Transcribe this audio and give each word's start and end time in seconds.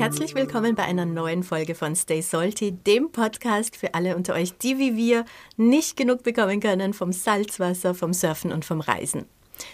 herzlich 0.00 0.34
willkommen 0.34 0.74
bei 0.74 0.84
einer 0.84 1.04
neuen 1.04 1.42
Folge 1.42 1.74
von 1.74 1.94
Stay 1.94 2.22
Salty, 2.22 2.72
dem 2.72 3.12
Podcast 3.12 3.76
für 3.76 3.92
alle 3.92 4.16
unter 4.16 4.32
euch, 4.32 4.56
die 4.56 4.78
wie 4.78 4.96
wir 4.96 5.26
nicht 5.58 5.94
genug 5.94 6.22
bekommen 6.22 6.58
können 6.60 6.94
vom 6.94 7.12
Salzwasser, 7.12 7.94
vom 7.94 8.14
Surfen 8.14 8.50
und 8.50 8.64
vom 8.64 8.80
Reisen. 8.80 9.26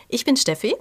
Ich 0.08 0.24
bin 0.24 0.36
Steffi. 0.36 0.74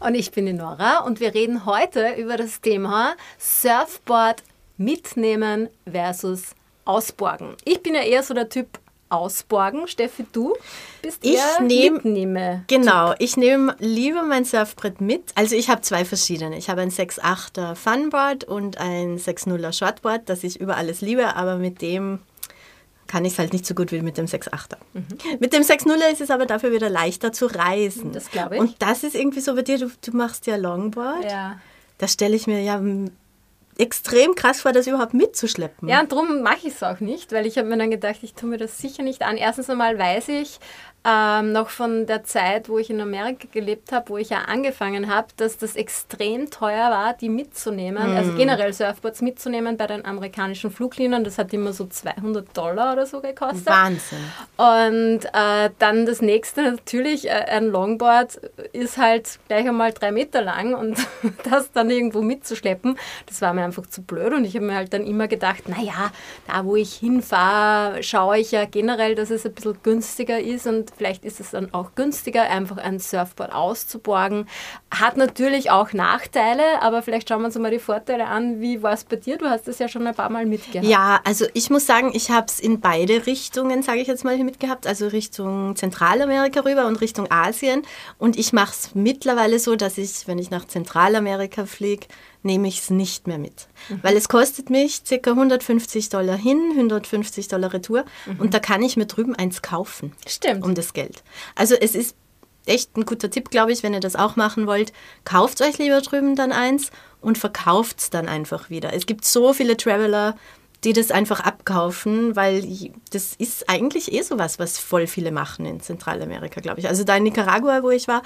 Und 0.00 0.16
ich 0.16 0.32
bin 0.32 0.46
die 0.46 0.54
Nora 0.54 1.04
und 1.04 1.20
wir 1.20 1.34
reden 1.34 1.66
heute 1.66 2.14
über 2.14 2.36
das 2.36 2.62
Thema 2.62 3.14
Surfboard 3.38 4.42
mitnehmen 4.76 5.68
versus 5.88 6.56
ausborgen. 6.84 7.54
Ich 7.64 7.84
bin 7.84 7.94
ja 7.94 8.02
eher 8.02 8.24
so 8.24 8.34
der 8.34 8.48
Typ 8.48 8.80
ausborgen. 9.10 9.86
Steffi, 9.88 10.24
du 10.32 10.54
bist 11.02 11.18
Ich 11.24 11.34
eher 11.36 11.60
nehm- 11.60 11.94
mitnehme. 11.94 12.64
Genau, 12.68 13.14
ich 13.18 13.36
nehme 13.36 13.76
lieber 13.78 14.22
mein 14.22 14.44
Surfbrett 14.44 15.00
mit. 15.00 15.32
Also 15.34 15.54
ich 15.56 15.68
habe 15.68 15.82
zwei 15.82 16.04
verschiedene. 16.04 16.56
Ich 16.56 16.70
habe 16.70 16.80
ein 16.80 16.90
6.8er 16.90 17.74
Funboard 17.74 18.44
und 18.44 18.78
ein 18.78 19.18
6.0er 19.18 19.72
Shortboard, 19.72 20.28
das 20.28 20.44
ich 20.44 20.60
über 20.60 20.76
alles 20.76 21.00
liebe, 21.00 21.36
aber 21.36 21.56
mit 21.56 21.82
dem 21.82 22.20
kann 23.06 23.24
ich 23.24 23.32
es 23.32 23.38
halt 23.40 23.52
nicht 23.52 23.66
so 23.66 23.74
gut 23.74 23.90
wie 23.90 24.02
mit 24.02 24.16
dem 24.18 24.26
6.8er. 24.26 24.76
Mit 25.40 25.52
dem 25.52 25.62
6.0er 25.64 26.12
ist 26.12 26.20
es 26.20 26.30
aber 26.30 26.46
dafür 26.46 26.70
wieder 26.70 26.88
leichter 26.88 27.32
zu 27.32 27.46
reisen. 27.46 28.12
Das 28.12 28.30
glaube 28.30 28.54
ich. 28.54 28.60
Und 28.60 28.76
das 28.80 29.02
ist 29.02 29.16
irgendwie 29.16 29.40
so 29.40 29.56
bei 29.56 29.62
dir, 29.62 29.78
du, 29.78 29.90
du 30.00 30.16
machst 30.16 30.46
ja 30.46 30.54
Longboard. 30.54 31.24
Ja. 31.24 31.58
Da 31.98 32.06
stelle 32.06 32.36
ich 32.36 32.46
mir 32.46 32.62
ja 32.62 32.80
extrem 33.80 34.34
krass 34.34 34.60
vor, 34.60 34.72
das 34.72 34.86
überhaupt 34.86 35.14
mitzuschleppen. 35.14 35.88
Ja, 35.88 36.00
und 36.00 36.12
darum 36.12 36.42
mache 36.42 36.68
ich 36.68 36.74
es 36.74 36.82
auch 36.82 37.00
nicht, 37.00 37.32
weil 37.32 37.46
ich 37.46 37.58
habe 37.58 37.68
mir 37.68 37.78
dann 37.78 37.90
gedacht, 37.90 38.18
ich 38.22 38.34
tue 38.34 38.48
mir 38.48 38.58
das 38.58 38.78
sicher 38.78 39.02
nicht 39.02 39.22
an. 39.22 39.36
Erstens 39.36 39.70
einmal 39.70 39.98
weiß 39.98 40.28
ich 40.28 40.60
ähm, 41.02 41.52
noch 41.52 41.70
von 41.70 42.06
der 42.06 42.24
Zeit, 42.24 42.68
wo 42.68 42.78
ich 42.78 42.90
in 42.90 43.00
Amerika 43.00 43.48
gelebt 43.50 43.90
habe, 43.90 44.10
wo 44.10 44.18
ich 44.18 44.30
ja 44.30 44.42
angefangen 44.42 45.08
habe, 45.08 45.28
dass 45.38 45.56
das 45.56 45.74
extrem 45.74 46.50
teuer 46.50 46.90
war, 46.90 47.14
die 47.14 47.30
mitzunehmen, 47.30 48.16
also 48.16 48.34
generell 48.36 48.72
Surfboards 48.74 49.22
mitzunehmen 49.22 49.78
bei 49.78 49.86
den 49.86 50.04
amerikanischen 50.04 50.70
Fluglinien. 50.70 51.24
Das 51.24 51.38
hat 51.38 51.54
immer 51.54 51.72
so 51.72 51.86
200 51.86 52.54
Dollar 52.56 52.92
oder 52.92 53.06
so 53.06 53.20
gekostet. 53.20 53.66
Wahnsinn. 53.66 54.18
Und 54.58 55.24
äh, 55.32 55.70
dann 55.78 56.04
das 56.04 56.20
nächste 56.20 56.62
natürlich, 56.62 57.28
äh, 57.28 57.30
ein 57.30 57.68
Longboard 57.68 58.36
ist 58.72 58.98
halt 58.98 59.38
gleich 59.48 59.66
einmal 59.66 59.92
drei 59.92 60.12
Meter 60.12 60.42
lang 60.42 60.74
und 60.74 60.98
das 61.50 61.72
dann 61.72 61.88
irgendwo 61.88 62.20
mitzuschleppen, 62.20 62.98
das 63.24 63.40
war 63.40 63.54
mir 63.54 63.64
einfach 63.64 63.86
zu 63.86 64.02
blöd. 64.02 64.34
Und 64.34 64.44
ich 64.44 64.54
habe 64.54 64.66
mir 64.66 64.74
halt 64.74 64.92
dann 64.92 65.06
immer 65.06 65.28
gedacht, 65.28 65.66
naja, 65.66 66.12
da 66.46 66.66
wo 66.66 66.76
ich 66.76 66.92
hinfahre, 66.92 68.02
schaue 68.02 68.38
ich 68.38 68.52
ja 68.52 68.66
generell, 68.66 69.14
dass 69.14 69.30
es 69.30 69.46
ein 69.46 69.54
bisschen 69.54 69.78
günstiger 69.82 70.38
ist 70.38 70.66
und 70.66 70.89
vielleicht 70.96 71.24
ist 71.24 71.40
es 71.40 71.50
dann 71.50 71.72
auch 71.72 71.94
günstiger, 71.94 72.42
einfach 72.42 72.78
ein 72.78 72.98
Surfboard 72.98 73.52
auszuborgen. 73.52 74.46
Hat 74.90 75.16
natürlich 75.16 75.70
auch 75.70 75.92
Nachteile, 75.92 76.82
aber 76.82 77.02
vielleicht 77.02 77.28
schauen 77.28 77.40
wir 77.40 77.46
uns 77.46 77.58
mal 77.58 77.70
die 77.70 77.78
Vorteile 77.78 78.26
an. 78.26 78.60
Wie 78.60 78.82
war 78.82 78.92
es 78.92 79.04
bei 79.04 79.16
dir? 79.16 79.38
Du 79.38 79.46
hast 79.46 79.68
das 79.68 79.78
ja 79.78 79.88
schon 79.88 80.06
ein 80.06 80.14
paar 80.14 80.30
Mal 80.30 80.46
mitgehabt. 80.46 80.86
Ja, 80.86 81.20
also 81.24 81.46
ich 81.54 81.70
muss 81.70 81.86
sagen, 81.86 82.10
ich 82.14 82.30
habe 82.30 82.46
es 82.48 82.60
in 82.60 82.80
beide 82.80 83.26
Richtungen, 83.26 83.82
sage 83.82 84.00
ich 84.00 84.08
jetzt 84.08 84.24
mal, 84.24 84.36
mitgehabt. 84.38 84.86
Also 84.86 85.08
Richtung 85.08 85.76
Zentralamerika 85.76 86.60
rüber 86.60 86.86
und 86.86 87.00
Richtung 87.00 87.30
Asien. 87.30 87.82
Und 88.18 88.38
ich 88.38 88.52
mache 88.52 88.72
es 88.72 88.94
mittlerweile 88.94 89.58
so, 89.58 89.76
dass 89.76 89.98
ich, 89.98 90.26
wenn 90.26 90.38
ich 90.38 90.50
nach 90.50 90.66
Zentralamerika 90.66 91.66
fliege, 91.66 92.06
nehme 92.42 92.68
ich 92.68 92.78
es 92.78 92.90
nicht 92.90 93.26
mehr 93.26 93.38
mit. 93.38 93.68
Weil 94.02 94.16
es 94.16 94.28
kostet 94.28 94.70
mich 94.70 95.02
ca. 95.04 95.30
150 95.30 96.08
Dollar 96.08 96.36
hin, 96.36 96.60
150 96.72 97.48
Dollar 97.48 97.72
Retour. 97.72 98.04
Und 98.38 98.54
da 98.54 98.58
kann 98.58 98.82
ich 98.82 98.96
mir 98.96 99.06
drüben 99.06 99.34
eins 99.34 99.62
kaufen. 99.62 100.12
Stimmt. 100.26 100.64
Um 100.64 100.74
das 100.74 100.92
Geld. 100.92 101.22
Also 101.54 101.74
es 101.74 101.94
ist 101.94 102.16
echt 102.66 102.96
ein 102.96 103.04
guter 103.04 103.30
Tipp, 103.30 103.50
glaube 103.50 103.72
ich, 103.72 103.82
wenn 103.82 103.94
ihr 103.94 104.00
das 104.00 104.16
auch 104.16 104.36
machen 104.36 104.66
wollt. 104.66 104.92
Kauft 105.24 105.60
euch 105.62 105.78
lieber 105.78 106.00
drüben 106.00 106.36
dann 106.36 106.52
eins 106.52 106.90
und 107.20 107.38
verkauft 107.38 108.00
es 108.00 108.10
dann 108.10 108.28
einfach 108.28 108.70
wieder. 108.70 108.92
Es 108.94 109.06
gibt 109.06 109.24
so 109.24 109.52
viele 109.52 109.76
Traveler, 109.76 110.36
die 110.84 110.92
das 110.92 111.10
einfach 111.10 111.40
abkaufen, 111.40 112.36
weil 112.36 112.62
das 113.10 113.34
ist 113.36 113.68
eigentlich 113.68 114.12
eh 114.12 114.22
sowas, 114.22 114.58
was 114.58 114.78
voll 114.78 115.06
viele 115.06 115.30
machen 115.30 115.66
in 115.66 115.80
Zentralamerika, 115.80 116.60
glaube 116.60 116.80
ich. 116.80 116.88
Also 116.88 117.04
da 117.04 117.16
in 117.16 117.24
Nicaragua, 117.24 117.82
wo 117.82 117.90
ich 117.90 118.08
war, 118.08 118.22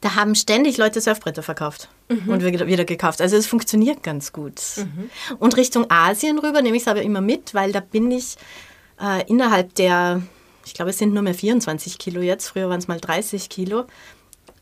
da 0.00 0.14
haben 0.14 0.34
ständig 0.34 0.76
Leute 0.76 1.00
Surfbretter 1.00 1.42
verkauft 1.42 1.88
und 2.26 2.44
wieder, 2.44 2.84
gekauft. 2.84 3.20
Also 3.20 3.36
es 3.36 3.46
funktioniert 3.46 4.02
ganz 4.02 4.32
gut. 4.32 4.60
Und 5.38 5.56
Richtung 5.56 5.90
Asien 5.90 6.38
rüber 6.38 6.62
nehme 6.62 6.76
ich 6.76 6.82
es 6.82 6.88
aber 6.88 7.02
immer 7.02 7.20
mit, 7.20 7.54
weil 7.54 7.72
da 7.72 7.80
bin 7.80 8.10
ich 8.10 8.36
äh, 9.00 9.26
innerhalb 9.26 9.74
der, 9.74 10.22
ich 10.64 10.74
glaube, 10.74 10.90
es 10.90 10.98
sind 10.98 11.14
nur 11.14 11.22
mehr 11.22 11.34
24 11.34 11.98
Kilo 11.98 12.20
jetzt, 12.20 12.48
früher 12.48 12.68
waren 12.68 12.78
es 12.78 12.88
mal 12.88 13.00
30 13.00 13.48
Kilo. 13.48 13.86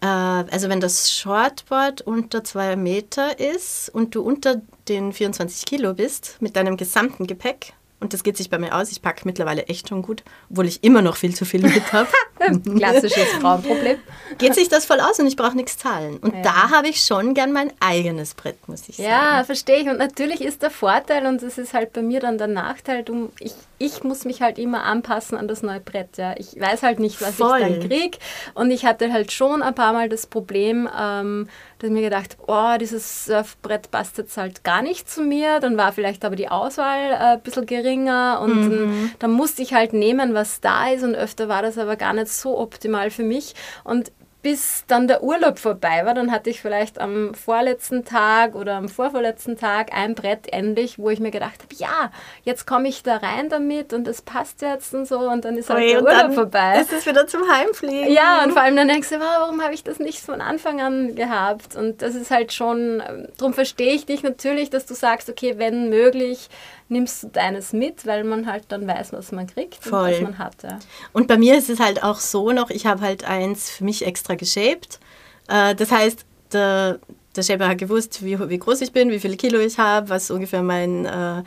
Äh, 0.01 0.07
also 0.07 0.69
wenn 0.69 0.81
das 0.81 1.13
Shortboard 1.13 2.03
unter 2.03 2.45
zwei 2.45 2.77
Meter 2.77 3.39
ist 3.39 3.91
und 3.93 4.15
du 4.15 4.23
unter 4.23 4.61
den 4.89 5.13
24 5.13 5.65
Kilo 5.67 5.95
bist 5.95 6.37
mit 6.41 6.57
deinem 6.57 6.77
gesamten 6.77 7.27
Gepäck, 7.27 7.75
und 8.01 8.13
das 8.13 8.23
geht 8.23 8.37
sich 8.37 8.51
bei 8.51 8.59
mir 8.59 8.75
aus, 8.75 8.93
ich 8.93 9.01
packe 9.03 9.23
mittlerweile 9.25 9.65
echt 9.69 9.89
schon 9.89 10.03
gut, 10.03 10.23
obwohl 10.51 10.67
ich 10.67 10.85
immer 10.85 11.01
noch 11.03 11.17
viel 11.17 11.35
zu 11.35 11.45
viel 11.45 11.63
mit 11.63 11.93
habe. 11.93 12.09
Klassisches 12.77 13.29
Frauenproblem. 13.41 13.99
geht 14.39 14.55
sich 14.55 14.69
das 14.69 14.85
voll 14.85 15.01
aus 15.01 15.19
und 15.19 15.27
ich 15.27 15.37
brauche 15.37 15.57
nichts 15.57 15.79
zahlen. 15.79 16.19
Und 16.19 16.35
Ja. 16.35 16.43
da 16.43 16.71
habe 16.71 16.89
ich 16.89 17.01
schon 17.01 17.33
gern 17.35 17.53
mein 17.53 17.73
eigenes 17.81 18.35
Brett, 18.35 18.69
muss 18.69 18.89
ich 18.89 18.97
sagen. 18.97 19.09
Ja, 19.09 19.45
verstehe 19.45 19.79
ich. 19.79 19.89
Und 19.89 19.99
natürlich 19.99 20.43
ist 20.43 20.63
der 20.63 20.71
Vorteil, 20.71 21.27
und 21.27 21.43
das 21.43 21.57
ist 21.59 21.73
halt 21.73 21.93
bei 21.95 22.03
mir 22.03 22.21
dann 22.21 22.37
der 22.37 22.47
Nachteil, 22.49 23.03
du, 23.03 23.31
ich, 23.41 23.55
ich 23.79 24.05
muss 24.05 24.25
mich 24.27 24.43
halt 24.43 24.59
immer 24.59 24.85
anpassen 24.85 25.39
an 25.39 25.49
das 25.49 25.63
neue 25.63 25.81
Brett. 25.81 26.19
Ja. 26.19 26.35
Ich 26.37 26.61
weiß 26.61 26.83
halt 26.83 27.01
nicht, 27.01 27.21
was 27.23 27.37
Voll. 27.37 27.61
ich 27.63 27.79
dann 27.79 27.89
kriege. 27.89 28.19
Und 28.55 28.71
ich 28.71 28.85
hatte 28.85 29.13
halt 29.13 29.33
schon 29.33 29.63
ein 29.63 29.75
paar 29.75 29.95
Mal 29.95 30.09
das 30.11 30.27
Problem, 30.27 30.89
ähm, 30.99 31.49
dass 31.79 31.89
ich 31.89 31.93
mir 31.93 32.03
gedacht 32.03 32.37
oh, 32.47 32.77
dieses 32.81 33.27
Surfbrett 33.27 33.91
passt 33.91 34.19
jetzt 34.19 34.37
halt 34.37 34.65
gar 34.65 34.83
nicht 34.83 35.11
zu 35.11 35.23
mir. 35.23 35.61
Dann 35.61 35.77
war 35.77 35.93
vielleicht 35.93 36.25
aber 36.25 36.37
die 36.37 36.49
Auswahl 36.49 37.13
äh, 37.13 37.35
ein 37.35 37.41
bisschen 37.41 37.67
geringer 37.67 38.41
und 38.43 38.71
dann, 38.71 39.11
dann 39.19 39.31
musste 39.33 39.63
ich 39.63 39.75
halt 39.75 39.93
nehmen, 39.93 40.35
was 40.35 40.61
da 40.61 40.89
ist. 40.89 41.03
Und 41.03 41.15
öfter 41.15 41.49
war 41.49 41.63
das 41.63 41.79
aber 41.79 41.97
gar 41.97 42.13
nicht 42.13 42.29
so 42.29 42.59
optimal 42.59 43.11
für 43.11 43.25
mich. 43.25 43.55
Und 43.85 44.13
bis 44.47 44.85
dann 44.87 45.09
der 45.09 45.25
Urlaub 45.25 45.59
vorbei 45.59 46.03
war, 46.05 46.15
dann 46.15 46.31
hatte 46.31 46.51
ich 46.51 46.61
vielleicht 46.61 47.01
am 47.01 47.35
vorletzten 47.35 48.05
Tag 48.05 48.55
oder 48.55 48.77
am 48.77 48.89
vorvorletzten 48.89 49.59
Tag 49.59 49.93
ein 49.93 50.15
Brett 50.15 50.53
endlich, 50.53 51.01
wo 51.01 51.11
ich 51.11 51.19
mir 51.19 51.33
gedacht 51.33 51.65
habe, 51.65 51.75
ja, 51.75 52.13
jetzt 52.45 52.65
komme 52.65 52.87
ich 52.87 53.03
da 53.03 53.17
rein 53.17 53.49
damit 53.49 53.93
und 53.93 54.07
das 54.07 54.23
passt 54.23 54.63
jetzt 54.63 54.95
und 54.95 55.05
so 55.09 55.19
und 55.19 55.45
dann 55.45 55.57
ist 55.59 55.69
halt 55.69 55.81
Ui, 55.81 55.89
der 55.89 56.05
Urlaub 56.05 56.33
vorbei. 56.33 56.79
ist 56.81 56.93
es 56.93 57.07
wieder 57.07 57.27
zum 57.27 57.41
Heimfliegen. 57.51 58.13
Ja, 58.13 58.45
und 58.45 58.53
vor 58.53 58.63
allem 58.63 58.77
dann 58.77 58.87
denkst 58.87 59.09
du, 59.09 59.19
warum 59.19 59.61
habe 59.65 59.75
ich 59.75 59.83
das 59.83 59.99
nicht 59.99 60.21
von 60.21 60.41
Anfang 60.41 60.81
an 60.81 61.17
gehabt? 61.17 61.75
Und 61.75 62.01
das 62.01 62.15
ist 62.15 62.31
halt 62.31 62.53
schon, 62.53 63.03
ähm, 63.05 63.27
darum 63.39 63.53
verstehe 63.53 63.95
ich 63.95 64.07
dich 64.07 64.23
natürlich, 64.23 64.71
dass 64.71 64.87
du 64.87 64.95
sagst, 64.95 65.29
okay, 65.29 65.55
wenn 65.59 65.89
möglich, 65.89 66.51
nimmst 66.89 67.23
du 67.23 67.29
deines 67.29 67.73
mit, 67.73 68.07
weil 68.07 68.25
man 68.25 68.47
halt 68.47 68.65
dann 68.69 68.87
weiß, 68.87 69.13
was 69.13 69.33
man 69.33 69.47
kriegt 69.47 69.83
Voll. 69.83 70.09
und 70.09 70.13
was 70.13 70.21
man 70.21 70.39
hat. 70.39 70.63
Ja. 70.63 70.79
Und 71.13 71.27
bei 71.27 71.37
mir 71.37 71.57
ist 71.57 71.69
es 71.69 71.81
halt 71.81 72.03
auch 72.03 72.19
so 72.19 72.53
noch, 72.53 72.71
ich 72.71 72.87
habe 72.87 73.01
halt 73.01 73.25
eins 73.25 73.71
für 73.71 73.85
mich 73.85 74.07
extra 74.07 74.35
geshaped. 74.35 75.01
Äh, 75.49 75.75
das 75.75 75.91
heißt, 75.91 76.25
der, 76.53 77.01
der 77.35 77.43
Shaper 77.43 77.69
hat 77.69 77.79
gewusst, 77.79 78.25
wie, 78.25 78.39
wie 78.49 78.59
groß 78.59 78.81
ich 78.83 78.93
bin, 78.93 79.11
wie 79.11 79.19
viele 79.19 79.37
Kilo 79.37 79.59
ich 79.59 79.79
habe, 79.79 80.09
was 80.09 80.31
ungefähr 80.31 80.63
mein 80.63 81.05
äh, 81.05 81.43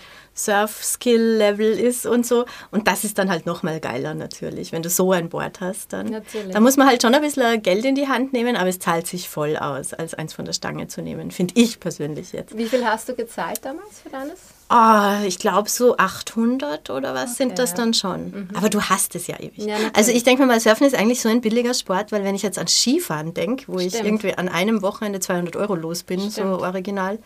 Surf-Skill-Level 0.45 1.79
ist 1.79 2.05
und 2.05 2.25
so. 2.25 2.45
Und 2.72 2.88
das 2.88 3.03
ist 3.03 3.17
dann 3.17 3.29
halt 3.29 3.45
nochmal 3.45 3.79
geiler 3.79 4.13
natürlich, 4.13 4.72
wenn 4.72 4.81
du 4.81 4.89
so 4.89 5.11
ein 5.11 5.29
Board 5.29 5.61
hast. 5.61 5.94
Dann. 5.94 6.07
Natürlich. 6.07 6.53
Da 6.53 6.59
muss 6.59 6.77
man 6.77 6.88
halt 6.88 7.01
schon 7.01 7.13
ein 7.13 7.22
bisschen 7.22 7.61
Geld 7.61 7.85
in 7.85 7.95
die 7.95 8.07
Hand 8.07 8.33
nehmen, 8.33 8.55
aber 8.55 8.69
es 8.69 8.79
zahlt 8.79 9.07
sich 9.07 9.29
voll 9.29 9.57
aus, 9.57 9.94
als 9.94 10.13
eins 10.13 10.33
von 10.33 10.45
der 10.45 10.53
Stange 10.53 10.88
zu 10.88 11.01
nehmen, 11.01 11.31
finde 11.31 11.53
ich 11.57 11.79
persönlich 11.79 12.31
jetzt. 12.31 12.57
Wie 12.57 12.66
viel 12.66 12.85
hast 12.85 13.09
du 13.09 13.16
gezahlt 13.16 13.63
damals 13.63 14.01
für 14.01 14.09
deines? 14.09 14.39
Ah, 14.72 15.23
ich 15.25 15.39
glaube 15.39 15.67
so 15.67 15.97
800 15.97 16.91
oder 16.91 17.16
was 17.16 17.38
sind 17.38 17.57
das 17.57 17.73
dann 17.73 17.95
schon. 17.95 18.50
Aber 18.53 18.69
du 18.69 18.80
hast 18.81 19.15
es 19.15 19.25
ja 19.25 19.39
ewig. 19.39 19.65
Ja, 19.65 19.77
also 19.95 20.12
ich 20.12 20.24
denke 20.24 20.44
mir 20.44 20.47
mal, 20.47 20.59
Surfen 20.59 20.85
ist 20.85 20.95
eigentlich 20.95 21.21
so 21.21 21.30
ein 21.30 21.42
billiger 21.42 21.74
Sport, 21.74 22.12
weil 22.12 22.24
wenn 22.24 22.35
ich 22.35 22.44
jetzt 22.44 22.59
an 22.59 22.68
Skifahren 22.68 23.33
denke, 23.33 23.63
wo 23.68 23.80
ich 23.80 23.94
Stimmt. 23.94 24.06
irgendwie 24.06 24.35
an 24.35 24.47
einem 24.47 24.83
Wochenende 24.83 25.19
200 25.19 25.56
Euro 25.56 25.74
los 25.74 26.03
bin, 26.03 26.19
so 26.19 26.30
Stimmt. 26.30 26.62
original, 26.62 27.18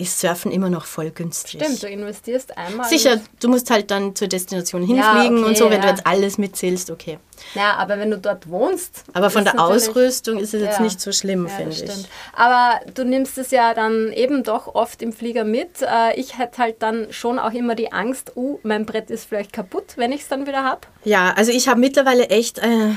ist 0.00 0.18
Surfen 0.20 0.50
immer 0.50 0.70
noch 0.70 0.86
voll 0.86 1.10
günstig. 1.10 1.60
Stimmt, 1.62 1.82
du 1.82 1.88
investierst 1.88 2.56
einmal. 2.56 2.88
Sicher, 2.88 3.20
du 3.40 3.48
musst 3.48 3.70
halt 3.70 3.90
dann 3.90 4.16
zur 4.16 4.28
Destination 4.28 4.82
Ja, 4.88 5.12
hinfliegen 5.12 5.38
okay, 5.40 5.48
und 5.48 5.56
so, 5.56 5.70
wenn 5.70 5.80
du 5.80 5.86
ja. 5.86 5.92
jetzt 5.92 6.06
alles 6.06 6.38
mitzählst, 6.38 6.90
okay. 6.90 7.18
Ja, 7.54 7.74
aber 7.76 7.98
wenn 7.98 8.10
du 8.10 8.18
dort 8.18 8.48
wohnst. 8.48 9.04
Aber 9.12 9.30
von 9.30 9.44
der 9.44 9.58
Ausrüstung 9.60 10.38
ist 10.38 10.54
es 10.54 10.62
jetzt 10.62 10.78
Ja. 10.78 10.82
nicht 10.82 11.00
so 11.00 11.12
schlimm, 11.12 11.46
Ja, 11.46 11.54
finde 11.54 11.74
ich. 11.76 11.90
Aber 12.34 12.80
du 12.94 13.04
nimmst 13.04 13.38
es 13.38 13.50
ja 13.50 13.74
dann 13.74 14.12
eben 14.12 14.42
doch 14.42 14.74
oft 14.74 15.02
im 15.02 15.12
Flieger 15.12 15.44
mit. 15.44 15.82
Äh, 15.82 16.18
Ich 16.18 16.38
hätte 16.38 16.58
halt 16.58 16.82
dann 16.82 17.06
schon 17.12 17.38
auch 17.38 17.52
immer 17.52 17.74
die 17.74 17.92
Angst, 17.92 18.32
uh, 18.36 18.58
mein 18.62 18.84
Brett 18.86 19.10
ist 19.10 19.26
vielleicht 19.28 19.52
kaputt, 19.52 19.94
wenn 19.96 20.12
ich 20.12 20.22
es 20.22 20.28
dann 20.28 20.46
wieder 20.46 20.64
habe. 20.64 20.80
Ja, 21.04 21.32
also 21.36 21.50
ich 21.52 21.68
habe 21.68 21.80
mittlerweile 21.80 22.28
echt, 22.28 22.58
äh, 22.58 22.90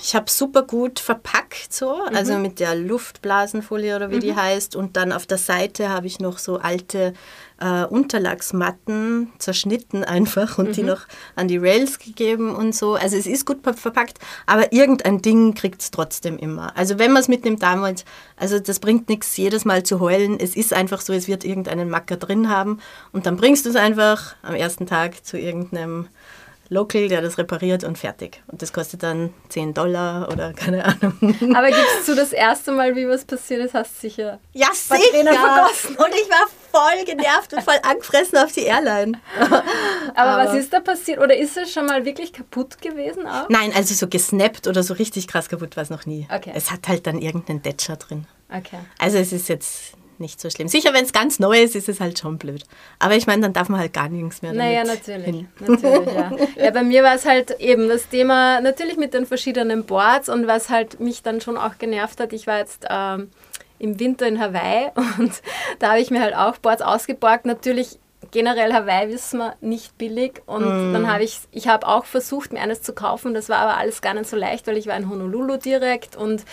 ich 0.00 0.14
habe 0.14 0.30
super 0.30 0.62
gut 0.62 1.00
verpackt 1.00 1.72
so, 1.72 2.02
also 2.14 2.34
Mhm. 2.34 2.42
mit 2.42 2.60
der 2.60 2.74
Luftblasenfolie 2.74 3.96
oder 3.96 4.10
wie 4.10 4.18
die 4.20 4.34
heißt. 4.34 4.76
Und 4.76 4.96
dann 4.96 5.12
auf 5.12 5.26
der 5.26 5.38
Seite 5.38 5.88
habe 5.88 6.06
ich 6.06 6.20
noch 6.20 6.38
so 6.38 6.58
alte 6.58 7.12
äh, 7.60 7.84
Unterlagsmatten 7.86 9.32
zerschnitten 9.38 10.04
einfach 10.04 10.58
und 10.58 10.68
Mhm. 10.68 10.72
die 10.72 10.82
noch 10.84 11.00
an 11.34 11.48
die 11.48 11.56
Rails 11.58 11.98
gegeben 11.98 12.54
und 12.54 12.74
so. 12.74 12.94
Also 12.94 13.16
es 13.16 13.26
ist 13.26 13.46
gut 13.46 13.58
ver- 13.64 13.74
verpackt, 13.74 14.18
aber 14.46 14.72
irgendein 14.72 15.20
Ding 15.22 15.54
kriegt 15.54 15.82
es 15.82 15.90
trotzdem 15.90 16.38
immer. 16.38 16.76
Also 16.76 16.98
wenn 17.00 17.12
man 17.12 17.20
es 17.20 17.26
mitnimmt 17.28 17.62
damals, 17.62 18.04
also 18.36 18.60
das 18.60 18.78
bringt 18.78 19.08
nichts, 19.08 19.36
jedes 19.36 19.64
Mal 19.64 19.82
zu 19.82 19.98
heulen. 19.98 20.38
Es 20.38 20.54
ist 20.56 20.72
einfach 20.72 21.00
so, 21.00 21.12
es 21.12 21.26
wird 21.26 21.44
irgendeinen 21.44 21.90
Macker 21.90 22.16
drin 22.16 22.48
haben 22.48 22.78
und 23.12 23.26
dann 23.26 23.36
bringst 23.36 23.64
du 23.66 23.70
es 23.70 23.76
einfach 23.76 24.36
am 24.42 24.54
ersten 24.54 24.86
Tag 24.86 25.24
zu 25.26 25.36
irgendeinem 25.36 26.06
Local, 26.70 27.08
der 27.08 27.22
das 27.22 27.38
repariert 27.38 27.82
und 27.84 27.96
fertig. 27.96 28.42
Und 28.48 28.60
das 28.60 28.72
kostet 28.72 29.02
dann 29.02 29.32
10 29.48 29.72
Dollar 29.74 30.28
oder 30.30 30.52
keine 30.56 30.84
Ahnung. 30.84 31.16
Aber 31.54 31.68
gibst 31.68 32.06
du 32.06 32.14
das 32.14 32.32
erste 32.32 32.72
Mal, 32.72 32.94
wie 32.94 33.08
was 33.08 33.24
passiert 33.24 33.64
ist, 33.64 33.74
hast 33.74 33.96
du 33.96 34.00
sicher. 34.08 34.38
Ja, 34.52 34.66
Tränen 34.88 35.32
vergossen. 35.34 35.96
Und 35.96 36.14
ich 36.14 36.28
war 36.28 36.46
voll 36.70 37.04
genervt 37.06 37.54
und 37.54 37.62
voll 37.62 37.78
angefressen 37.82 38.38
auf 38.38 38.52
die 38.52 38.64
Airline. 38.64 39.18
Aber, 39.40 39.62
Aber- 40.14 40.44
was 40.50 40.54
ist 40.56 40.72
da 40.72 40.80
passiert? 40.80 41.18
Oder 41.20 41.36
ist 41.36 41.56
es 41.56 41.72
schon 41.72 41.86
mal 41.86 42.04
wirklich 42.04 42.32
kaputt 42.32 42.80
gewesen 42.82 43.26
auch? 43.26 43.48
Nein, 43.48 43.72
also 43.74 43.94
so 43.94 44.06
gesnappt 44.08 44.66
oder 44.66 44.82
so 44.82 44.94
richtig 44.94 45.26
krass 45.28 45.48
kaputt 45.48 45.76
war 45.76 45.82
es 45.82 45.90
noch 45.90 46.04
nie. 46.06 46.26
Okay. 46.32 46.52
Es 46.54 46.70
hat 46.70 46.86
halt 46.88 47.06
dann 47.06 47.18
irgendeinen 47.20 47.62
Detscher 47.62 47.96
drin. 47.96 48.26
Okay. 48.50 48.78
Also 48.98 49.18
es 49.18 49.32
ist 49.32 49.48
jetzt 49.48 49.92
nicht 50.20 50.40
so 50.40 50.50
schlimm. 50.50 50.68
Sicher, 50.68 50.92
wenn 50.94 51.04
es 51.04 51.12
ganz 51.12 51.38
neu 51.38 51.60
ist, 51.62 51.74
ist 51.76 51.88
es 51.88 52.00
halt 52.00 52.18
schon 52.18 52.38
blöd. 52.38 52.64
Aber 52.98 53.14
ich 53.16 53.26
meine, 53.26 53.42
dann 53.42 53.52
darf 53.52 53.68
man 53.68 53.80
halt 53.80 53.92
gar 53.92 54.08
nichts 54.08 54.42
mehr 54.42 54.52
Naja, 54.52 54.84
natürlich. 54.84 55.24
hin. 55.26 55.48
natürlich 55.60 56.14
ja. 56.14 56.32
ja, 56.64 56.70
bei 56.70 56.82
mir 56.82 57.02
war 57.02 57.14
es 57.14 57.24
halt 57.26 57.58
eben 57.60 57.88
das 57.88 58.08
Thema, 58.08 58.60
natürlich 58.60 58.96
mit 58.96 59.14
den 59.14 59.26
verschiedenen 59.26 59.84
Boards 59.84 60.28
und 60.28 60.46
was 60.46 60.68
halt 60.70 61.00
mich 61.00 61.22
dann 61.22 61.40
schon 61.40 61.56
auch 61.56 61.78
genervt 61.78 62.20
hat, 62.20 62.32
ich 62.32 62.46
war 62.46 62.58
jetzt 62.58 62.86
ähm, 62.88 63.30
im 63.78 63.98
Winter 64.00 64.26
in 64.26 64.40
Hawaii 64.40 64.90
und 65.18 65.32
da 65.78 65.90
habe 65.90 66.00
ich 66.00 66.10
mir 66.10 66.20
halt 66.20 66.34
auch 66.34 66.56
Boards 66.58 66.82
ausgeborgt. 66.82 67.46
Natürlich 67.46 67.98
generell 68.30 68.72
Hawaii 68.72 69.08
wissen 69.08 69.38
wir 69.38 69.54
nicht 69.60 69.96
billig 69.96 70.42
und 70.46 70.92
dann 70.92 71.10
habe 71.10 71.22
ich, 71.24 71.40
ich 71.52 71.68
habe 71.68 71.86
auch 71.86 72.04
versucht, 72.04 72.52
mir 72.52 72.60
eines 72.60 72.82
zu 72.82 72.92
kaufen. 72.92 73.32
Das 73.32 73.48
war 73.48 73.58
aber 73.58 73.78
alles 73.78 74.02
gar 74.02 74.12
nicht 74.14 74.28
so 74.28 74.36
leicht, 74.36 74.66
weil 74.66 74.76
ich 74.76 74.86
war 74.86 74.96
in 74.96 75.08
Honolulu 75.08 75.56
direkt 75.56 76.16
und 76.16 76.44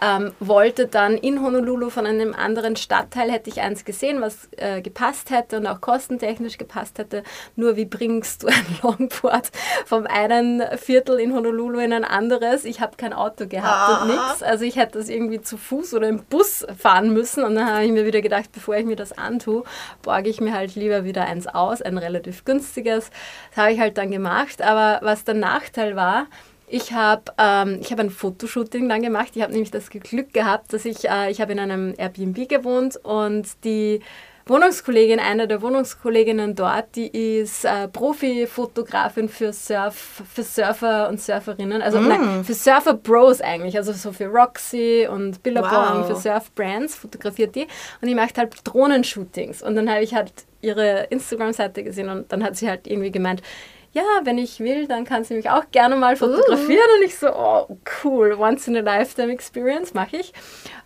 ähm, 0.00 0.32
wollte 0.40 0.86
dann 0.86 1.16
in 1.16 1.42
Honolulu 1.42 1.90
von 1.90 2.06
einem 2.06 2.34
anderen 2.34 2.76
Stadtteil, 2.76 3.30
hätte 3.30 3.50
ich 3.50 3.60
eins 3.60 3.84
gesehen, 3.84 4.20
was 4.20 4.48
äh, 4.56 4.80
gepasst 4.80 5.30
hätte 5.30 5.58
und 5.58 5.66
auch 5.66 5.80
kostentechnisch 5.80 6.58
gepasst 6.58 6.98
hätte. 6.98 7.22
Nur 7.56 7.76
wie 7.76 7.84
bringst 7.84 8.42
du 8.42 8.46
ein 8.48 8.66
Longboard 8.82 9.50
vom 9.84 10.06
einen 10.06 10.62
Viertel 10.78 11.20
in 11.20 11.34
Honolulu 11.34 11.80
in 11.80 11.92
ein 11.92 12.04
anderes? 12.04 12.64
Ich 12.64 12.80
habe 12.80 12.96
kein 12.96 13.12
Auto 13.12 13.46
gehabt 13.46 14.02
und 14.02 14.08
nichts. 14.08 14.42
Also 14.42 14.64
ich 14.64 14.76
hätte 14.76 14.98
das 14.98 15.08
irgendwie 15.08 15.42
zu 15.42 15.56
Fuß 15.56 15.94
oder 15.94 16.08
im 16.08 16.24
Bus 16.24 16.66
fahren 16.78 17.12
müssen. 17.12 17.44
Und 17.44 17.54
dann 17.54 17.70
habe 17.70 17.84
ich 17.84 17.92
mir 17.92 18.06
wieder 18.06 18.22
gedacht, 18.22 18.50
bevor 18.52 18.76
ich 18.76 18.86
mir 18.86 18.96
das 18.96 19.16
antue, 19.16 19.64
borge 20.02 20.30
ich 20.30 20.40
mir 20.40 20.54
halt 20.54 20.74
lieber 20.74 21.04
wieder 21.04 21.26
eins 21.26 21.46
aus, 21.46 21.82
ein 21.82 21.98
relativ 21.98 22.44
günstiges. 22.44 23.10
Das 23.50 23.64
habe 23.64 23.72
ich 23.72 23.80
halt 23.80 23.98
dann 23.98 24.10
gemacht. 24.10 24.62
Aber 24.62 25.00
was 25.04 25.24
der 25.24 25.34
Nachteil 25.34 25.96
war, 25.96 26.26
ich 26.70 26.92
habe 26.92 27.22
ähm, 27.36 27.78
ich 27.80 27.90
hab 27.90 27.98
ein 27.98 28.10
Fotoshooting 28.10 28.88
dann 28.88 29.02
gemacht. 29.02 29.30
Ich 29.34 29.42
habe 29.42 29.52
nämlich 29.52 29.70
das 29.70 29.90
Glück 29.90 30.32
gehabt, 30.32 30.72
dass 30.72 30.84
ich, 30.84 31.08
äh, 31.08 31.30
ich 31.30 31.40
habe 31.40 31.52
in 31.52 31.58
einem 31.58 31.94
Airbnb 31.98 32.48
gewohnt 32.48 32.96
und 33.02 33.46
die 33.64 34.00
Wohnungskollegin, 34.46 35.20
eine 35.20 35.46
der 35.46 35.62
Wohnungskolleginnen 35.62 36.56
dort, 36.56 36.96
die 36.96 37.06
ist 37.38 37.64
äh, 37.64 37.86
Profi-Fotografin 37.88 39.28
für, 39.28 39.52
Surf, 39.52 40.22
für 40.32 40.42
Surfer 40.42 41.08
und 41.08 41.20
Surferinnen, 41.20 41.82
also 41.82 42.00
nein, 42.00 42.42
für 42.42 42.54
Surfer-Bros 42.54 43.40
eigentlich, 43.42 43.76
also 43.76 43.92
so 43.92 44.12
für 44.12 44.26
Roxy 44.26 45.06
und 45.08 45.42
Billabong, 45.42 46.00
Wow. 46.00 46.06
für 46.06 46.16
Surf-Brands, 46.16 46.96
fotografiert 46.96 47.54
die 47.54 47.66
und 48.00 48.08
die 48.08 48.14
macht 48.14 48.38
halt 48.38 48.56
Drohnenshootings 48.64 49.62
und 49.62 49.76
dann 49.76 49.88
habe 49.88 50.02
ich 50.02 50.14
halt 50.14 50.32
ihre 50.62 51.04
Instagram-Seite 51.10 51.84
gesehen 51.84 52.08
und 52.08 52.32
dann 52.32 52.42
hat 52.42 52.56
sie 52.56 52.68
halt 52.68 52.88
irgendwie 52.88 53.12
gemeint, 53.12 53.42
ja, 53.92 54.04
wenn 54.22 54.38
ich 54.38 54.60
will, 54.60 54.86
dann 54.86 55.04
kann 55.04 55.24
sie 55.24 55.34
mich 55.34 55.50
auch 55.50 55.64
gerne 55.72 55.96
mal 55.96 56.16
fotografieren. 56.16 56.86
Und 56.98 57.04
ich 57.04 57.18
so, 57.18 57.28
oh, 57.34 57.76
cool, 58.04 58.36
once 58.38 58.68
in 58.68 58.76
a 58.76 58.80
lifetime 58.80 59.32
experience 59.32 59.94
mache 59.94 60.18
ich. 60.18 60.32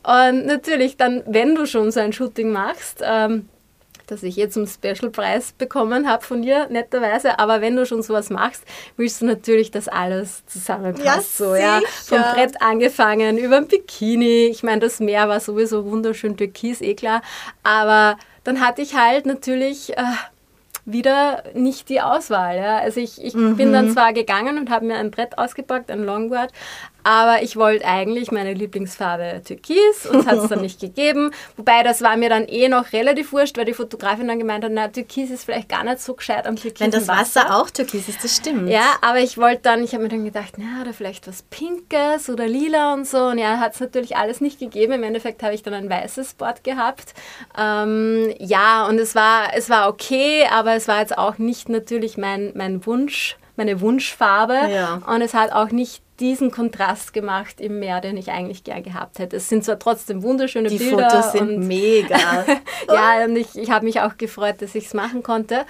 Und 0.03 0.47
natürlich 0.47 0.97
dann, 0.97 1.23
wenn 1.27 1.55
du 1.55 1.67
schon 1.67 1.91
so 1.91 2.01
ein 2.01 2.13
Shooting 2.13 2.51
machst, 2.51 3.03
ähm, 3.05 3.49
das 4.07 4.23
ich 4.23 4.37
jetzt 4.37 4.55
zum 4.55 4.67
Special-Preis 4.67 5.53
bekommen 5.53 6.09
habe 6.09 6.25
von 6.25 6.43
dir, 6.43 6.67
netterweise. 6.69 7.39
Aber 7.39 7.61
wenn 7.61 7.77
du 7.77 7.87
schon 7.87 8.03
sowas 8.03 8.31
machst, 8.31 8.65
willst 8.97 9.21
du 9.21 9.27
natürlich, 9.27 9.71
dass 9.71 9.89
alles 9.89 10.45
zusammenpasst. 10.47 11.05
Ja, 11.05 11.21
so, 11.21 11.55
ja. 11.55 11.81
Vom. 12.07 12.21
Brett 12.35 12.61
angefangen, 12.61 13.39
über 13.39 13.57
ein 13.57 13.69
Bikini. 13.69 14.47
Ich 14.47 14.63
meine, 14.63 14.81
das 14.81 15.01
Meer 15.01 15.29
war 15.29 15.41
sowieso 15.41 15.85
wunderschön 15.91 16.37
türkis, 16.37 16.81
eh 16.81 16.95
klar. 16.95 17.23
Aber 17.63 18.19
dann 18.45 18.61
hatte 18.61 18.81
ich 18.81 18.95
halt 18.95 19.27
natürlich... 19.27 19.97
Äh, 19.97 20.05
wieder 20.85 21.45
nicht 21.55 21.89
die 21.89 22.01
Auswahl. 22.01 22.57
Ja. 22.57 22.79
Also 22.79 23.01
ich, 23.01 23.23
ich 23.23 23.33
bin 23.33 23.73
dann 23.73 23.91
zwar 23.91 24.13
gegangen 24.13 24.59
und 24.59 24.71
habe 24.71 24.87
mir 24.87 24.97
ein 24.97 25.11
Brett 25.11 25.39
ausgepackt, 25.39 25.91
ein 25.91 26.05
Longboard, 26.05 26.53
aber 27.05 27.43
ich 27.43 27.57
wollte 27.57 27.85
eigentlich 27.85 28.33
meine 28.33 28.55
Lieblingsfarbe 28.55 29.43
Türkis 29.45 30.07
und 30.11 30.21
es 30.21 30.27
hat 30.27 30.39
es 30.39 30.49
dann 30.49 30.63
nicht 30.63 30.81
gegeben. 30.81 31.31
Wobei 31.57 31.83
das 31.83 32.03
war 32.03 32.17
mir 32.17 32.31
dann 32.31 32.47
eh 32.49 32.69
noch 32.69 32.93
relativ 32.93 33.33
wurscht, 33.33 33.59
weil 33.59 33.67
die 33.67 33.75
Fotografin 33.75 34.27
dann 34.27 34.39
gemeint 34.39 34.65
hat, 34.65 34.73
na, 34.73 34.89
Türkis 34.89 35.31
ist 35.31 35.45
vielleicht 35.45 35.69
gar 35.69 35.85
nicht 35.85 36.01
so 36.01 36.15
gescheit 36.15 36.47
am 36.47 36.57
Türkis. 36.57 36.81
Wenn 36.81 36.91
das 36.91 37.07
Wasser 37.07 37.57
auch 37.57 37.71
türkis 37.71 38.09
ist, 38.09 38.25
das 38.25 38.35
stimmt. 38.37 38.71
Ja, 38.71 38.95
aber 39.03 39.19
ich 39.19 39.37
wollte 39.37 39.63
dann, 39.63 39.85
ich 39.85 39.93
habe 39.93 40.05
mir 40.05 40.09
dann 40.09 40.25
gedacht, 40.25 40.55
na, 40.57 40.81
oder 40.81 40.95
vielleicht 40.95 41.29
was 41.29 41.43
Pinkes 41.43 42.31
oder 42.31 42.47
Lila 42.47 42.95
und 42.95 43.07
so. 43.07 43.19
Und 43.27 43.39
ja, 43.39 43.59
hat 43.59 43.75
es 43.75 43.81
natürlich 43.81 44.17
alles 44.17 44.41
nicht 44.41 44.59
gegeben. 44.59 44.95
Im 44.95 45.03
Endeffekt 45.03 45.43
habe 45.43 45.55
ich 45.55 45.63
dann 45.63 45.75
ein 45.75 45.91
weißes 45.91 46.35
Board 46.35 46.65
gehabt. 46.65 47.13
Ähm, 47.59 48.35
ja, 48.39 48.87
und 48.87 48.99
es 48.99 49.15
war, 49.15 49.55
es 49.55 49.69
war 49.69 49.89
okay, 49.89 50.47
aber 50.51 50.75
es 50.75 50.89
war 50.89 51.01
jetzt 51.01 51.17
auch 51.19 51.37
nicht 51.37 51.69
natürlich 51.69 52.17
mein, 52.17 52.53
mein 52.55 52.87
Wunsch, 52.87 53.37
meine 53.57 53.81
Wunschfarbe. 53.81 54.59
Ja. 54.71 55.03
Und 55.07 55.21
es 55.21 55.35
hat 55.35 55.53
auch 55.53 55.71
nicht 55.71 56.03
diesen 56.21 56.51
Kontrast 56.51 57.13
gemacht 57.13 57.61
im 57.61 57.81
Meer, 57.81 58.01
den 58.01 58.17
ich 58.17 58.31
eigentlich 58.31 58.65
gern 58.65 58.83
gehabt 58.83 59.19
hätte. 59.19 59.37
Es 59.37 59.49
sind 59.49 59.65
zwar 59.65 59.79
trotzdem 59.79 60.23
wunderschöne 60.23 60.69
Die 60.69 60.79
Bilder. 60.79 61.11
Fotos 61.11 61.33
sind 61.33 61.51
und 61.51 61.67
mega. 61.67 62.17
ja, 62.89 63.25
und 63.25 63.37
ich, 63.37 63.57
ich 63.57 63.71
habe 63.71 63.85
mich 63.85 64.01
auch 64.01 64.17
gefreut, 64.17 64.57
dass 64.61 64.75
ich 64.75 64.87
es 64.87 64.95
machen 64.95 65.23
konnte. 65.23 65.65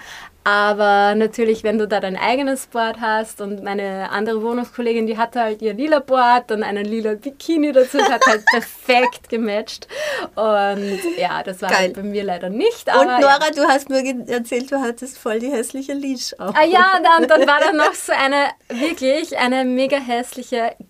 Aber 0.46 1.14
natürlich, 1.14 1.64
wenn 1.64 1.78
du 1.78 1.88
da 1.88 2.00
dein 2.00 2.18
eigenes 2.18 2.66
Board 2.66 3.00
hast 3.00 3.40
und 3.40 3.62
meine 3.64 4.10
andere 4.10 4.42
Wohnungskollegin, 4.42 5.06
die 5.06 5.16
hatte 5.16 5.40
halt 5.40 5.62
ihr 5.62 5.72
lila 5.72 6.00
Board, 6.00 6.50
dann 6.50 6.62
einen 6.62 6.84
lila 6.84 7.14
Bikini 7.14 7.72
dazu, 7.72 7.96
es 7.96 8.10
hat 8.10 8.26
halt 8.26 8.44
perfekt 8.52 9.30
gematcht. 9.30 9.88
Und 10.34 10.98
ja, 11.16 11.42
das 11.42 11.62
war 11.62 11.70
halt 11.70 11.94
bei 11.94 12.02
mir 12.02 12.24
leider 12.24 12.50
nicht. 12.50 12.94
Und 12.94 13.06
Nora, 13.06 13.50
du 13.56 13.62
hast 13.66 13.88
mir 13.88 14.04
erzählt, 14.28 14.70
du 14.70 14.78
hattest 14.82 15.16
voll 15.16 15.38
die 15.38 15.50
hässliche 15.50 15.94
Leash 15.94 16.34
auch. 16.38 16.54
Ah 16.54 16.66
ja, 16.66 17.00
dann, 17.02 17.26
dann 17.26 17.48
war 17.48 17.60
da 17.60 17.72
noch 17.72 17.94
so 17.94 18.12
eine, 18.12 18.48
wirklich 18.68 19.38
eine 19.38 19.64
mega 19.64 19.96
hässliche 19.96 20.33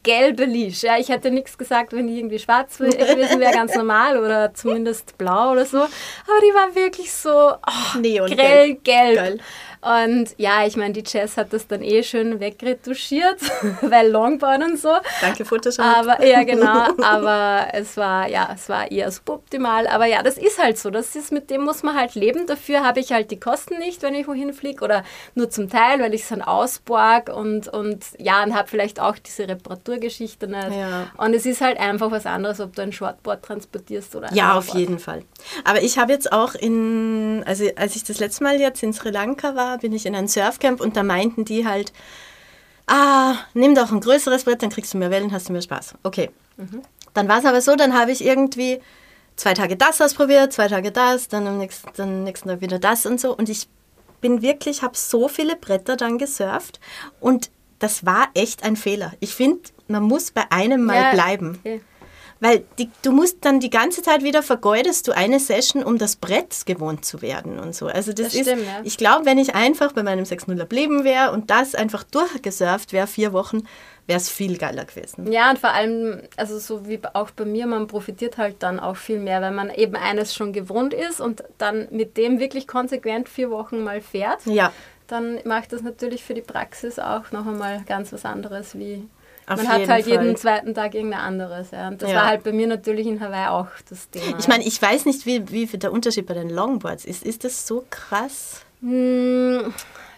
gelbe 0.03 0.45
Leash. 0.45 0.83
Ja, 0.83 0.99
ich 0.99 1.09
hätte 1.09 1.31
nichts 1.31 1.59
gesagt, 1.59 1.93
wenn 1.93 2.07
die 2.07 2.19
irgendwie 2.19 2.39
schwarz 2.39 2.79
gewesen 2.79 3.41
wäre, 3.41 3.53
ganz 3.53 3.75
normal 3.75 4.19
oder 4.19 4.55
zumindest 4.55 5.19
blau 5.19 5.53
oder 5.53 5.67
so. 5.67 5.79
Aber 5.79 6.41
die 6.43 6.55
war 6.55 6.75
wirklich 6.75 7.13
so 7.13 7.31
oh, 7.31 7.99
Neongelb. 7.99 8.39
grell 8.39 8.75
gelb. 8.75 9.17
Geil. 9.17 9.39
Und 9.85 10.29
ja, 10.39 10.67
ich 10.67 10.77
meine, 10.77 10.95
die 10.95 11.05
Jess 11.07 11.37
hat 11.37 11.53
das 11.53 11.67
dann 11.67 11.83
eh 11.83 12.03
schön 12.03 12.41
wegretuschiert, 12.41 13.41
weil 13.83 14.11
Longboard 14.11 14.63
und 14.63 14.79
so. 14.79 14.93
Danke, 15.21 15.45
Photoshop. 15.45 15.85
Aber 15.85 16.25
ja, 16.25 16.43
genau. 16.45 16.89
Aber 17.03 17.67
es 17.73 17.97
war 17.97 18.29
ja, 18.29 18.51
es 18.55 18.69
war 18.69 18.91
eher 18.91 19.11
suboptimal. 19.11 19.87
Aber 19.87 20.07
ja, 20.07 20.23
das 20.23 20.39
ist 20.39 20.59
halt 20.63 20.79
so. 20.79 20.91
Das 20.91 21.15
ist 21.17 21.33
mit 21.33 21.51
dem 21.51 21.63
muss 21.65 21.83
man 21.83 21.95
halt 21.97 22.15
leben. 22.15 22.47
Dafür 22.47 22.83
habe 22.85 23.01
ich 23.01 23.13
halt 23.13 23.31
die 23.31 23.39
Kosten 23.41 23.79
nicht, 23.79 24.03
wenn 24.03 24.15
ich 24.15 24.27
wohin 24.27 24.53
fliege 24.53 24.85
oder 24.85 25.05
nur 25.35 25.51
zum 25.51 25.69
Teil, 25.69 26.01
weil 26.01 26.15
ich 26.15 26.23
es 26.23 26.29
dann 26.29 26.43
ausborg 26.43 27.29
und 27.29 27.69
und 27.69 28.05
ja, 28.19 28.43
und 28.43 28.55
habe 28.55 28.69
vielleicht 28.69 29.01
auch 29.01 29.19
diese 29.19 29.49
Reparaturgeschichte 29.49 30.47
nicht. 30.47 30.73
Ja. 30.77 31.09
Und 31.17 31.35
es 31.35 31.45
ist 31.47 31.61
halt 31.61 31.79
einfach 31.79 32.11
was 32.11 32.27
anderes, 32.27 32.61
ob 32.61 32.75
du 32.75 32.83
ein 32.83 32.93
Shortboard 32.93 33.43
transportierst 33.45 34.15
oder 34.17 34.29
ein 34.29 34.35
Ja, 34.35 34.53
auf 34.55 34.67
Longboard. 34.69 34.79
jeden 34.79 34.99
Fall. 34.99 35.23
Aber 35.65 35.83
ich 35.83 35.99
habe 35.99 36.13
jetzt 36.13 36.33
auch 36.33 36.55
in, 36.55 37.43
also 37.47 37.65
als 37.77 37.97
ich 37.97 38.05
das 38.05 38.19
letzte 38.21 38.45
Mal 38.45 38.61
jetzt 38.61 38.83
in 38.83 38.93
Sri 38.93 39.11
Lanka 39.11 39.55
war, 39.55 39.74
bin 39.79 39.93
ich 39.93 40.07
in 40.07 40.15
ein 40.15 40.29
Surfcamp 40.29 40.81
und 40.81 40.97
da 40.97 41.03
meinten 41.03 41.45
die 41.45 41.67
halt, 41.67 41.93
ah, 42.87 43.35
nimm 43.55 43.75
doch 43.75 43.91
ein 43.93 44.01
größeres 44.01 44.45
Brett, 44.45 44.63
dann 44.63 44.71
kriegst 44.71 44.95
du 44.95 44.99
mehr 44.99 45.11
Wellen, 45.11 45.33
hast 45.33 45.49
du 45.49 45.53
mehr 45.53 45.63
Spaß. 45.63 45.95
Okay. 46.03 46.31
Dann 47.15 47.29
war 47.29 47.39
es 47.39 47.45
aber 47.45 47.61
so, 47.61 47.77
dann 47.77 47.99
habe 47.99 48.13
ich 48.13 48.25
irgendwie 48.25 48.81
zwei 49.37 49.55
Tage 49.55 49.77
das 49.77 50.01
ausprobiert, 50.01 50.53
zwei 50.53 50.69
Tage 50.69 50.93
das, 50.93 51.29
dann 51.29 51.47
am 51.47 51.59
nächsten, 51.59 51.89
dann 51.97 52.09
am 52.09 52.25
nächsten 52.25 52.49
Tag 52.49 52.61
wieder 52.61 52.79
das 52.79 53.07
und 53.07 53.21
so. 53.21 53.37
Und 53.37 53.49
ich 53.49 53.69
bin 54.21 54.43
wirklich, 54.43 54.83
habe 54.83 54.97
so 54.97 55.29
viele 55.29 55.57
Bretter 55.57 55.97
dann 55.97 56.19
gesurft 56.19 56.81
und 57.21 57.51
das 57.79 58.07
war 58.07 58.29
echt 58.35 58.63
ein 58.65 58.77
Fehler. 58.77 59.13
Ich 59.21 59.35
finde, 59.35 59.61
man 59.89 60.03
muss 60.05 60.31
bei 60.31 60.45
einem 60.51 60.85
Mal 60.85 60.97
Ja, 61.03 61.11
bleiben. 61.11 61.59
okay. 61.61 61.81
Weil 62.45 62.63
die, 62.79 62.91
du 63.01 63.11
musst 63.11 63.43
dann 63.47 63.59
die 63.59 63.71
ganze 63.71 64.03
Zeit 64.03 64.23
wieder 64.23 64.43
vergeudest 64.43 65.09
du 65.09 65.13
eine 65.13 65.41
Session, 65.41 65.83
um 65.83 65.97
das 65.97 66.17
Brett 66.17 66.67
gewohnt 66.67 67.03
zu 67.03 67.23
werden 67.23 67.59
und 67.59 67.75
so. 67.75 67.87
Also 67.87 68.13
das, 68.13 68.27
Das 68.27 68.35
ist, 68.35 68.43
stimmt, 68.43 68.67
ja. 68.67 68.81
ich 68.83 68.99
glaube, 68.99 69.25
wenn 69.25 69.39
ich 69.39 69.55
einfach 69.55 69.93
bei 69.93 70.03
meinem 70.03 70.25
6-0 70.27 70.55
geblieben 70.55 71.05
wäre 71.05 71.33
und 71.33 71.49
das 71.49 71.75
einfach 71.75 72.05
durchgesurft 72.05 72.93
wäre, 72.93 73.07
vier 73.07 73.33
Wochen, 73.33 73.63
wäre 74.07 74.19
es 74.19 74.29
viel 74.29 74.59
geiler 74.59 74.85
gewesen. 74.85 75.33
Ja, 75.33 75.49
und 75.49 75.59
vor 75.59 75.71
allem, 75.71 76.21
also 76.37 76.59
so 76.59 76.87
wie 76.87 77.01
auch 77.15 77.31
bei 77.31 77.47
mir, 77.47 77.67
man 77.67 77.87
profitiert 77.87 78.37
halt 78.37 78.57
dann 78.63 78.79
auch 78.79 78.97
viel 78.97 79.21
mehr, 79.21 79.41
weil 79.41 79.53
man 79.53 79.71
eben 79.71 79.97
eines 79.97 80.35
schon 80.35 80.53
gewohnt 80.53 80.93
ist 80.93 81.23
und 81.23 81.45
dann 81.57 81.89
mit 81.93 82.19
dem 82.19 82.41
wirklich 82.41 82.67
konsequent 82.69 83.31
vier 83.31 83.51
Wochen 83.51 83.83
mal 83.83 84.03
fährt. 84.03 84.45
Ja, 84.45 84.71
Dann 85.07 85.39
macht 85.47 85.73
das 85.73 85.81
natürlich 85.81 86.23
für 86.23 86.35
die 86.35 86.43
Praxis 86.43 86.99
auch 86.99 87.33
noch 87.33 87.47
einmal 87.47 87.85
ganz 87.87 88.13
was 88.13 88.27
anderes, 88.27 88.79
wie 88.79 89.09
Auf 89.47 89.57
man 89.59 89.69
hat 89.69 89.89
halt 89.89 90.05
Fall. 90.05 90.13
jeden 90.13 90.37
zweiten 90.37 90.75
Tag 90.75 90.95
irgendein 90.95 91.21
anderes. 91.21 91.71
Ja. 91.71 91.89
Und 91.89 92.01
das 92.01 92.11
Ja. 92.11 92.17
war 92.17 92.27
halt 92.29 92.45
bei 92.45 92.53
mir 92.53 92.67
natürlich 92.67 93.07
in 93.07 93.21
Hawaii 93.21 93.49
auch 93.49 93.67
das 93.89 94.09
Thema. 94.11 94.39
ich 94.39 94.49
meine, 94.49 94.65
ich 94.65 94.81
weiß 94.81 95.05
nicht, 95.07 95.27
wie, 95.27 95.51
wie 95.51 95.67
der 95.67 95.93
Unterschied 95.93 96.27
bei 96.27 96.35
den 96.35 96.49
Longboards 96.51 97.05
ist. 97.05 97.23
Ist 97.25 97.45
das 97.45 97.67
so 97.67 97.85
krass? 97.91 98.63
Hm, 98.81 99.75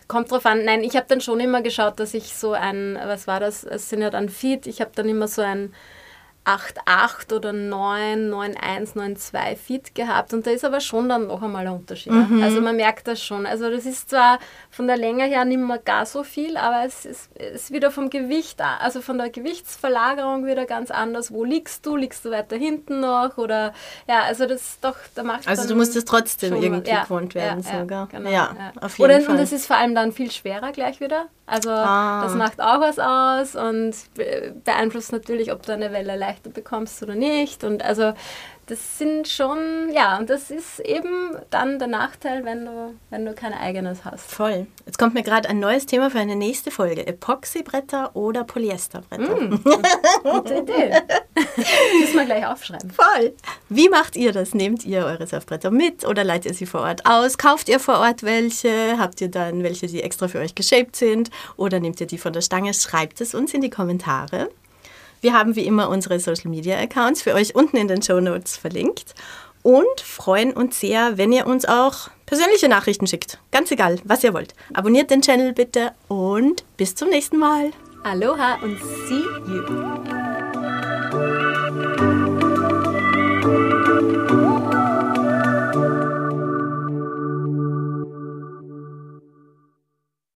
kommt 0.09 0.31
drauf 0.31 0.47
an. 0.47 0.65
Nein, 0.65 0.85
ich 0.85 0.97
habe 0.97 1.07
dann 1.09 1.21
schon 1.21 1.41
immer 1.41 1.63
geschaut, 1.63 1.99
dass 2.01 2.15
ich 2.15 2.35
so 2.35 2.53
ein, 2.53 2.99
was 3.05 3.27
war 3.27 3.41
das? 3.41 3.65
Es 3.65 3.89
sind 3.89 4.03
ja 4.03 4.11
dann 4.11 4.29
Feed. 4.29 4.67
Ich 4.67 4.81
habe 4.81 4.91
dann 4.95 5.09
immer 5.09 5.29
so 5.29 5.43
ein 5.43 5.73
8,8 6.47 7.33
oder 7.35 7.53
9, 7.53 8.31
9,1, 8.33 8.95
9,2 8.95 9.57
Feed 9.57 9.95
gehabt. 9.95 10.33
Und 10.33 10.47
da 10.47 10.53
ist 10.53 10.65
aber 10.65 10.81
schon 10.81 11.09
dann 11.09 11.27
noch 11.27 11.43
einmal 11.43 11.67
ein 11.67 11.73
Unterschied. 11.73 12.13
ja. 12.13 12.29
Also 12.45 12.61
man 12.61 12.77
merkt 12.77 13.09
das 13.09 13.21
schon. 13.23 13.47
Also 13.47 13.69
das 13.71 13.85
ist 13.85 14.11
zwar 14.11 14.39
von 14.71 14.87
der 14.87 14.97
Länge 14.97 15.25
her 15.25 15.45
nicht 15.45 15.59
mehr 15.59 15.79
gar 15.79 16.07
so 16.07 16.23
viel, 16.23 16.57
aber 16.57 16.85
es 16.87 17.05
ist, 17.05 17.37
ist 17.37 17.73
wieder 17.73 17.91
vom 17.91 18.11
Gewicht, 18.11 18.61
also 18.81 19.01
von 19.01 19.19
der 19.19 19.31
Gewichtsverlagerung 19.31 20.47
wieder 20.47 20.67
ganz 20.67 20.91
anders. 20.91 21.33
Wo 21.33 21.45
liegst 21.45 21.85
du? 21.85 21.97
Liegst 21.97 22.25
du 22.25 22.31
weiter 22.31 22.57
hinten 22.57 23.01
noch? 23.01 23.37
Oder 23.39 23.73
ja, 24.09 24.23
also 24.23 24.47
das 24.47 24.61
ist 24.63 24.85
doch, 24.85 24.97
da 25.15 25.23
macht 25.25 25.49
Also 25.49 25.67
du 25.69 25.75
musst 25.75 25.97
es 25.97 26.05
trotzdem 26.05 26.55
irgendwie 26.63 26.93
was. 26.93 27.03
gewohnt 27.09 27.35
werden 27.35 27.63
sogar. 27.63 28.07
genau, 28.07 28.31
ja, 28.31 28.55
ja. 28.57 28.73
auf 28.81 28.99
jeden 28.99 29.11
Oder, 29.11 29.21
Fall. 29.21 29.35
Und 29.37 29.41
es 29.43 29.53
ist 29.53 29.67
vor 29.67 29.77
allem 29.77 29.95
dann 29.95 30.13
viel 30.13 30.31
schwerer 30.31 30.71
gleich 30.73 31.01
wieder. 31.01 31.27
Also 31.49 31.71
Ah. 31.71 32.23
das 32.25 32.35
macht 32.35 32.61
auch 32.61 32.81
was 32.81 32.99
aus 32.99 33.55
und 33.55 33.95
be- 34.15 34.53
beeinflusst 34.65 35.13
natürlich, 35.13 35.53
ob 35.53 35.63
du 35.63 35.73
eine 35.73 35.93
Welle 35.93 36.17
leichter 36.37 36.51
bekommst 36.51 37.03
oder 37.03 37.15
nicht. 37.15 37.65
Und 37.65 37.83
also 37.85 38.13
das 38.67 38.99
sind 38.99 39.29
schon, 39.29 39.93
ja, 39.93 40.19
und 40.19 40.29
das 40.29 40.51
ist 40.51 40.81
eben 40.81 41.37
dann 41.51 41.79
der 41.79 41.87
Nachteil, 41.87 42.45
wenn 42.45 42.65
du, 42.65 42.95
wenn 43.11 43.25
du 43.25 43.33
kein 43.33 43.53
eigenes 43.53 44.05
hast. 44.05 44.29
Voll. 44.29 44.67
Jetzt 44.85 44.99
kommt 44.99 45.15
mir 45.15 45.23
gerade 45.23 45.49
ein 45.49 45.61
neues 45.61 45.87
Thema 45.87 46.11
für 46.11 46.19
eine 46.19 46.35
nächste 46.35 46.73
Folge. 46.73 47.07
Epoxybretter 47.07 48.17
oder 48.17 48.43
Polyesterbretter. 48.43 49.37
Mm. 49.37 49.63
Gute 50.25 50.55
Idee. 50.55 51.01
Müssen 52.01 52.17
wir 52.17 52.25
gleich 52.25 52.45
aufschreiben. 52.45 52.91
Voll. 52.91 53.35
Wie 53.69 53.89
macht 53.89 54.17
ihr 54.17 54.33
das? 54.33 54.53
Nehmt 54.53 54.85
ihr 54.85 55.05
eure 55.05 55.29
Surfbretter 55.29 55.71
mit 55.71 56.05
oder 56.05 56.25
leitet 56.25 56.47
ihr 56.47 56.55
sie 56.55 56.67
vor 56.67 56.81
Ort 56.81 57.07
aus? 57.07 57.39
Kauft 57.39 57.69
ihr 57.69 57.79
vor 57.79 58.01
Ort 58.01 58.25
welche? 58.25 58.99
Habt 58.99 59.21
ihr 59.21 59.31
dann 59.31 59.63
welche, 59.63 59.87
die 59.87 60.03
extra 60.03 60.27
für 60.27 60.41
euch 60.41 60.57
geshaped 60.57 60.97
sind? 60.97 61.31
Oder 61.57 61.79
nehmt 61.79 62.01
ihr 62.01 62.09
die 62.09 62.19
von 62.19 62.33
der 62.33 62.41
Stange? 62.41 62.75
Schreibt 62.75 63.21
es 63.21 63.33
uns 63.33 63.55
in 63.55 63.61
die 63.61 63.71
Kommentare. 63.71 64.49
Wir 65.21 65.33
haben 65.33 65.57
wie 65.57 65.67
immer 65.67 65.89
unsere 65.89 66.21
Social 66.21 66.51
Media 66.51 66.79
Accounts 66.79 67.23
für 67.23 67.35
euch 67.35 67.55
unten 67.55 67.77
in 67.77 67.89
den 67.89 68.03
Show 68.03 68.21
Notes 68.21 68.57
verlinkt 68.57 69.15
und 69.63 70.01
freuen 70.01 70.53
uns 70.53 70.79
sehr, 70.79 71.19
wenn 71.19 71.33
ihr 71.33 71.47
uns 71.47 71.65
auch 71.65 72.09
persönliche 72.27 72.69
Nachrichten 72.69 73.07
schickt. 73.07 73.39
Ganz 73.51 73.71
egal, 73.71 73.99
was 74.05 74.23
ihr 74.23 74.35
wollt. 74.35 74.55
Abonniert 74.75 75.11
den 75.11 75.23
Channel 75.23 75.53
bitte 75.53 75.93
und 76.09 76.65
bis 76.77 76.95
zum 76.95 77.09
nächsten 77.09 77.39
Mal. 77.39 77.71
Aloha 78.05 78.59
und 78.63 78.79
see 79.09 79.25
you. 82.01 82.06